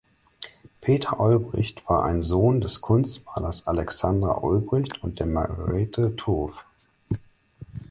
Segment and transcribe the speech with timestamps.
[0.81, 6.55] Peter Olbricht war ein Sohn des Kunstmalers Alexander Olbricht und der Margarete Thurow.